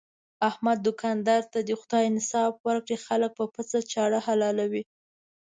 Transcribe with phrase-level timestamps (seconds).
[0.49, 4.83] احمد دوکاندار ته دې خدای انصاف ورکړي، خلک په پڅه چاړه حلالوي.